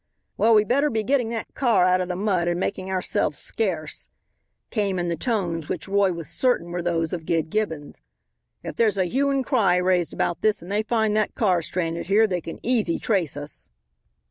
[0.35, 4.07] "Well, we'd better be getting that car out of the mud and making ourselves scarce,"
[4.71, 8.01] came in the tones which Roy was certain were those of Gid Gibbons.
[8.63, 12.07] "If there's a hue and cry raised about this and they find that car stranded
[12.07, 13.69] here they can easy trace us."